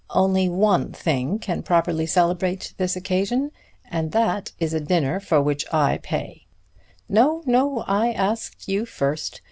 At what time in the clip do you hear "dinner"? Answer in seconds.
4.79-5.19